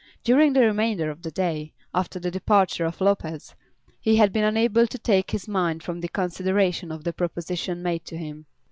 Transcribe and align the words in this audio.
During 0.23 0.53
the 0.53 0.61
remainder 0.61 1.11
of 1.11 1.21
the 1.21 1.29
day, 1.29 1.73
after 1.93 2.19
the 2.19 2.31
departure 2.31 2.85
of 2.85 3.01
Lopez, 3.01 3.53
he 3.99 4.15
had 4.15 4.33
been 4.33 4.43
unable 4.43 4.87
to 4.87 4.97
take 4.97 5.29
his 5.29 5.47
mind 5.47 5.83
from 5.83 5.99
the 6.01 6.07
consideration 6.09 6.91
of 6.91 7.03
the 7.03 7.13
proposition 7.13 7.83
made 7.83 8.03
to 8.05 8.17
him. 8.17 8.47